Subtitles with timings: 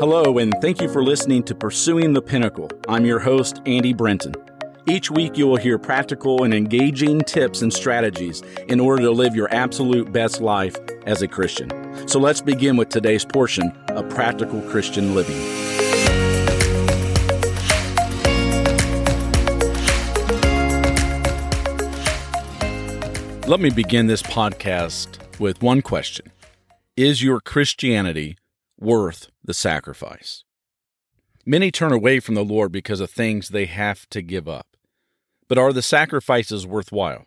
[0.00, 2.70] Hello, and thank you for listening to Pursuing the Pinnacle.
[2.88, 4.34] I'm your host, Andy Brenton.
[4.86, 9.36] Each week, you will hear practical and engaging tips and strategies in order to live
[9.36, 10.74] your absolute best life
[11.04, 11.68] as a Christian.
[12.08, 15.36] So let's begin with today's portion of Practical Christian Living.
[23.46, 26.32] Let me begin this podcast with one question
[26.96, 28.38] Is your Christianity
[28.80, 30.44] worth the sacrifice?
[31.46, 34.66] Many turn away from the Lord because of things they have to give up.
[35.48, 37.26] But are the sacrifices worthwhile?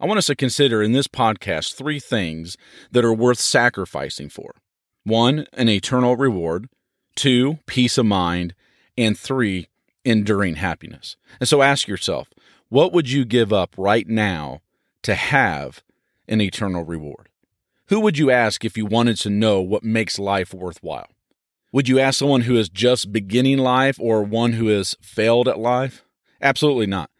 [0.00, 2.56] I want us to consider in this podcast three things
[2.90, 4.56] that are worth sacrificing for
[5.04, 6.68] one, an eternal reward,
[7.14, 8.54] two, peace of mind,
[8.96, 9.68] and three,
[10.04, 11.16] enduring happiness.
[11.40, 12.28] And so ask yourself,
[12.68, 14.60] what would you give up right now
[15.02, 15.82] to have
[16.28, 17.28] an eternal reward?
[17.92, 21.10] Who would you ask if you wanted to know what makes life worthwhile?
[21.72, 25.58] Would you ask someone who is just beginning life or one who has failed at
[25.58, 26.02] life?
[26.40, 27.10] Absolutely not.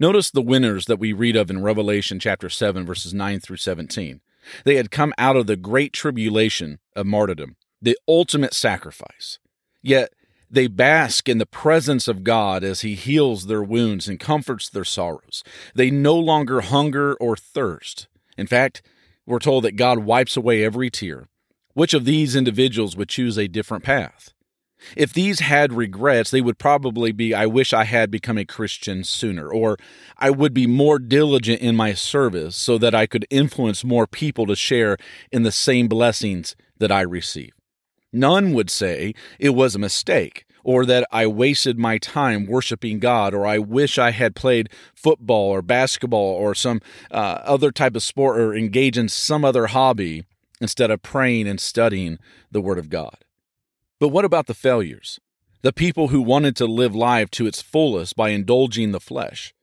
[0.00, 4.22] Notice the winners that we read of in Revelation chapter 7, verses 9 through 17.
[4.64, 9.38] They had come out of the great tribulation of martyrdom, the ultimate sacrifice.
[9.82, 10.14] Yet
[10.50, 14.82] they bask in the presence of God as He heals their wounds and comforts their
[14.82, 15.44] sorrows.
[15.74, 18.08] They no longer hunger or thirst.
[18.38, 18.80] In fact,
[19.26, 21.28] we're told that God wipes away every tear.
[21.74, 24.32] Which of these individuals would choose a different path?
[24.96, 29.04] If these had regrets, they would probably be, I wish I had become a Christian
[29.04, 29.76] sooner, or
[30.18, 34.44] I would be more diligent in my service so that I could influence more people
[34.46, 34.96] to share
[35.30, 37.52] in the same blessings that I receive.
[38.12, 43.34] None would say it was a mistake, or that I wasted my time worshiping God,
[43.34, 48.02] or I wish I had played football or basketball or some uh, other type of
[48.02, 50.24] sport or engage in some other hobby
[50.60, 52.18] instead of praying and studying
[52.50, 53.24] the Word of God.
[53.98, 55.18] But what about the failures?
[55.62, 59.54] The people who wanted to live life to its fullest by indulging the flesh?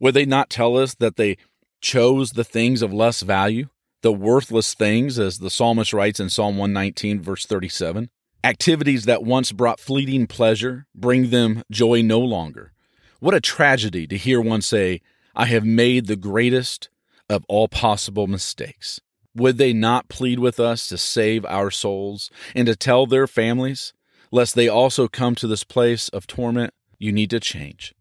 [0.00, 1.36] Would they not tell us that they
[1.80, 3.68] chose the things of less value,
[4.02, 8.10] the worthless things, as the psalmist writes in Psalm 119, verse 37?
[8.44, 12.74] Activities that once brought fleeting pleasure bring them joy no longer.
[13.18, 15.00] What a tragedy to hear one say,
[15.34, 16.90] I have made the greatest
[17.30, 19.00] of all possible mistakes.
[19.34, 23.94] Would they not plead with us to save our souls and to tell their families,
[24.30, 26.74] lest they also come to this place of torment?
[26.98, 27.94] You need to change.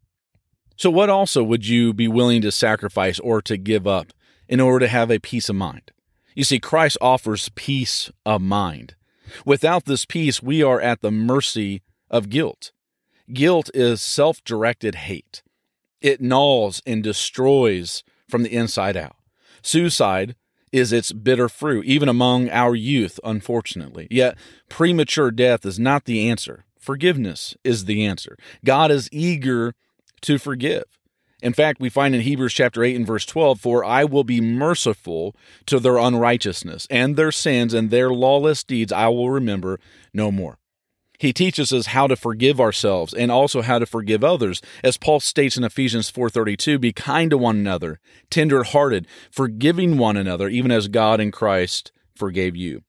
[0.75, 4.11] So, what also would you be willing to sacrifice or to give up
[4.49, 5.93] in order to have a peace of mind?
[6.35, 8.95] You see, Christ offers peace of mind.
[9.45, 12.71] Without this peace, we are at the mercy of guilt.
[13.31, 15.43] Guilt is self directed hate,
[16.01, 19.15] it gnaws and destroys from the inside out.
[19.61, 20.35] Suicide
[20.71, 24.07] is its bitter fruit, even among our youth, unfortunately.
[24.09, 24.35] Yet,
[24.69, 26.65] premature death is not the answer.
[26.79, 28.37] Forgiveness is the answer.
[28.65, 29.75] God is eager
[30.21, 30.83] to forgive.
[31.43, 34.39] In fact, we find in Hebrews chapter 8 and verse 12, For I will be
[34.39, 39.77] merciful to their unrighteousness, and their sins and their lawless deeds I will remember
[40.13, 40.57] no more.
[41.19, 44.61] He teaches us how to forgive ourselves and also how to forgive others.
[44.85, 47.99] As Paul states in Ephesians 4:32, be kind to one another,
[48.29, 52.83] tender-hearted, forgiving one another even as God in Christ forgave you.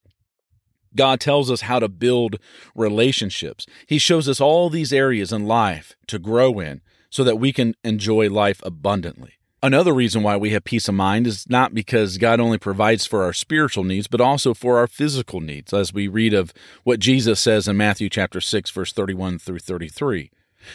[0.94, 2.38] God tells us how to build
[2.76, 3.66] relationships.
[3.88, 6.82] He shows us all these areas in life to grow in
[7.14, 9.34] so that we can enjoy life abundantly.
[9.62, 13.22] Another reason why we have peace of mind is not because God only provides for
[13.22, 16.52] our spiritual needs, but also for our physical needs, as we read of
[16.82, 20.32] what Jesus says in Matthew chapter 6, verse 31 through 33.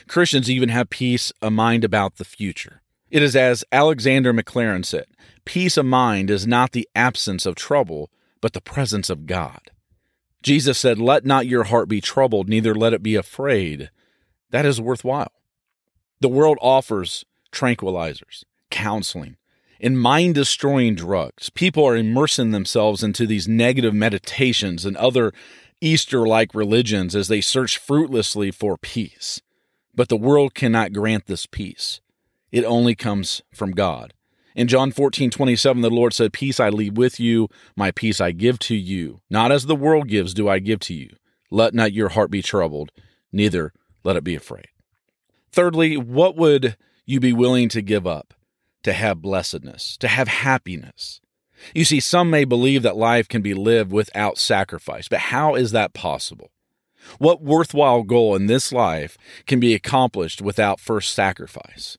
[0.07, 2.83] Christians even have peace of mind about the future.
[3.11, 5.07] It is as Alexander Maclaren said
[5.43, 9.71] peace of mind is not the absence of trouble, but the presence of God.
[10.41, 13.89] Jesus said, Let not your heart be troubled, neither let it be afraid.
[14.51, 15.33] That is worthwhile.
[16.21, 19.37] The world offers tranquilizers counseling,
[19.81, 21.49] and mind destroying drugs.
[21.49, 25.33] People are immersing themselves into these negative meditations and other
[25.81, 29.41] Easter like religions as they search fruitlessly for peace.
[29.95, 32.01] But the world cannot grant this peace,
[32.51, 34.13] it only comes from God.
[34.55, 38.31] In John 14, 27, the Lord said, Peace I leave with you, my peace I
[38.31, 39.21] give to you.
[39.29, 41.15] Not as the world gives, do I give to you.
[41.51, 42.91] Let not your heart be troubled,
[43.31, 43.71] neither
[44.03, 44.67] let it be afraid.
[45.51, 48.33] Thirdly, what would you be willing to give up
[48.83, 51.21] to have blessedness, to have happiness.
[51.73, 55.71] You see, some may believe that life can be lived without sacrifice, but how is
[55.71, 56.51] that possible?
[57.17, 59.17] What worthwhile goal in this life
[59.47, 61.97] can be accomplished without first sacrifice?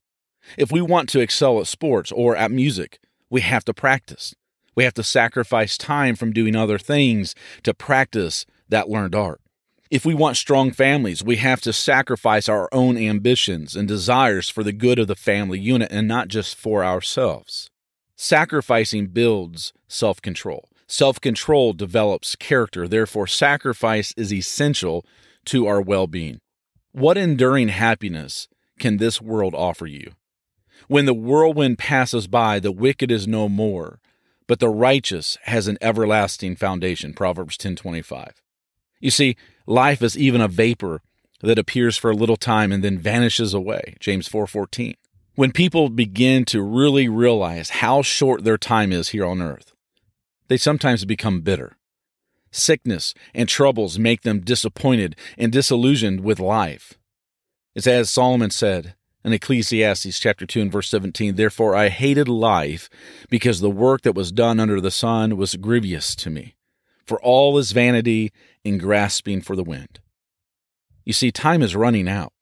[0.56, 2.98] If we want to excel at sports or at music,
[3.28, 4.34] we have to practice.
[4.74, 9.40] We have to sacrifice time from doing other things to practice that learned art.
[9.90, 14.62] If we want strong families, we have to sacrifice our own ambitions and desires for
[14.62, 17.68] the good of the family unit and not just for ourselves.
[18.14, 20.68] Sacrificing builds self control.
[20.86, 22.86] Self control develops character.
[22.86, 25.04] Therefore, sacrifice is essential
[25.46, 26.38] to our well being.
[26.92, 28.46] What enduring happiness
[28.78, 30.12] can this world offer you?
[30.86, 33.98] When the whirlwind passes by, the wicked is no more,
[34.46, 37.12] but the righteous has an everlasting foundation.
[37.12, 38.40] Proverbs 10:25.
[39.00, 39.36] You see,
[39.66, 41.02] life is even a vapor
[41.42, 43.96] that appears for a little time and then vanishes away.
[43.98, 44.94] James 4:14.
[45.36, 49.72] when people begin to really realize how short their time is here on earth,
[50.48, 51.78] they sometimes become bitter.
[52.50, 56.98] Sickness and troubles make them disappointed and disillusioned with life.
[57.74, 58.94] It's as Solomon said
[59.24, 62.90] in Ecclesiastes chapter 2 and verse 17, Therefore I hated life,
[63.30, 66.56] because the work that was done under the sun was grievous to me,
[67.06, 68.32] for all is vanity
[68.64, 70.00] and grasping for the wind.
[71.04, 72.32] You see, time is running out.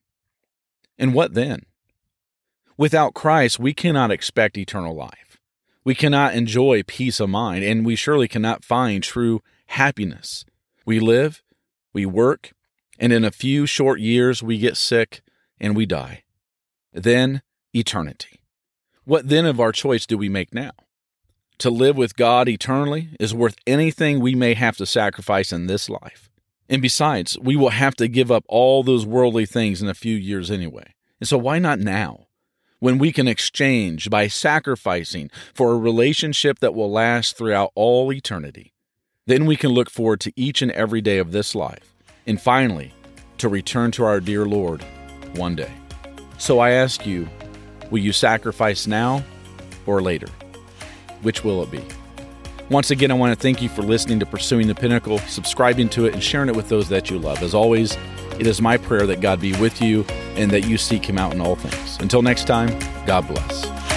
[0.98, 1.62] And what then?
[2.76, 5.38] Without Christ, we cannot expect eternal life.
[5.84, 10.44] We cannot enjoy peace of mind, and we surely cannot find true happiness.
[10.84, 11.42] We live,
[11.92, 12.52] we work,
[12.98, 15.22] and in a few short years we get sick
[15.60, 16.24] and we die.
[16.92, 17.42] Then
[17.72, 18.40] eternity.
[19.04, 20.72] What then of our choice do we make now?
[21.58, 25.88] To live with God eternally is worth anything we may have to sacrifice in this
[25.88, 26.30] life.
[26.68, 30.14] And besides, we will have to give up all those worldly things in a few
[30.14, 30.94] years anyway.
[31.18, 32.26] And so why not now?
[32.78, 38.72] When we can exchange by sacrificing for a relationship that will last throughout all eternity.
[39.26, 41.92] Then we can look forward to each and every day of this life,
[42.24, 42.94] and finally,
[43.38, 44.84] to return to our dear Lord
[45.34, 45.72] one day.
[46.38, 47.28] So I ask you,
[47.90, 49.24] will you sacrifice now
[49.86, 50.28] or later?
[51.22, 51.82] Which will it be?
[52.70, 56.04] Once again, I want to thank you for listening to Pursuing the Pinnacle, subscribing to
[56.04, 57.42] it, and sharing it with those that you love.
[57.42, 57.96] As always,
[58.38, 60.04] it is my prayer that God be with you
[60.36, 61.98] and that you seek Him out in all things.
[62.00, 62.68] Until next time,
[63.06, 63.87] God bless.